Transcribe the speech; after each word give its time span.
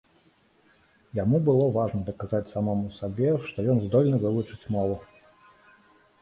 Яму 1.19 1.41
было 1.49 1.67
важна 1.75 2.01
даказаць 2.07 2.51
самому 2.53 2.87
сабе, 2.97 3.29
што 3.49 3.67
ён 3.75 3.83
здольны 3.85 4.17
вывучыць 4.25 4.69
мову. 4.79 4.97